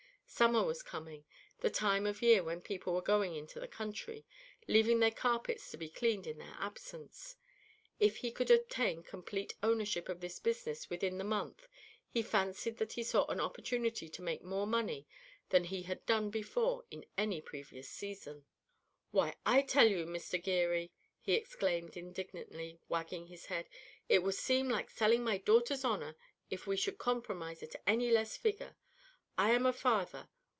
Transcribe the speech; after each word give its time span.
Summer 0.33 0.63
was 0.65 0.81
coming, 0.81 1.25
the 1.59 1.69
time 1.69 2.07
of 2.07 2.21
year 2.21 2.41
when 2.41 2.61
people 2.61 2.93
were 2.95 3.01
going 3.01 3.35
into 3.35 3.59
the 3.59 3.67
country, 3.67 4.25
leaving 4.67 4.99
their 4.99 5.11
carpets 5.11 5.69
to 5.69 5.77
be 5.77 5.89
cleaned 5.89 6.25
in 6.25 6.37
their 6.39 6.55
absence. 6.57 7.35
If 7.99 8.15
he 8.17 8.31
could 8.31 8.49
obtain 8.49 9.03
complete 9.03 9.53
ownership 9.61 10.07
of 10.09 10.21
his 10.21 10.39
business 10.39 10.89
within 10.89 11.17
the 11.19 11.23
month 11.25 11.67
he 12.09 12.23
fancied 12.23 12.77
that 12.77 12.93
he 12.93 13.03
saw 13.03 13.25
an 13.25 13.41
opportunity 13.41 14.07
to 14.09 14.21
make 14.21 14.41
more 14.41 14.65
money 14.65 15.05
than 15.49 15.65
he 15.65 15.83
had 15.83 16.03
done 16.05 16.31
before 16.31 16.85
at 16.91 17.03
any 17.17 17.39
previous 17.41 17.89
season. 17.89 18.45
"Why, 19.11 19.35
I 19.45 19.61
tell 19.61 19.87
you, 19.91 20.05
Mister 20.07 20.37
Geary," 20.37 20.91
he 21.19 21.33
exclaimed 21.33 21.97
indignantly, 21.97 22.79
wagging 22.87 23.27
his 23.27 23.47
head, 23.47 23.67
"it 24.09 24.23
would 24.23 24.33
seem 24.35 24.69
like 24.69 24.89
selling 24.89 25.23
my 25.23 25.37
daughter's 25.37 25.85
honour 25.85 26.15
if 26.49 26.65
we 26.65 26.77
should 26.77 26.97
compromise 26.97 27.61
at 27.61 27.75
any 27.85 28.09
less 28.09 28.37
figure. 28.37 28.77
I 29.37 29.51
am 29.51 29.65
a 29.65 29.71
father. 29.73 30.27